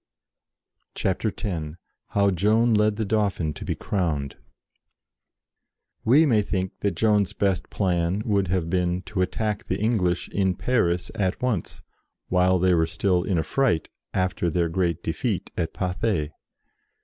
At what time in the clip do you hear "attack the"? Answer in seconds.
9.21-9.79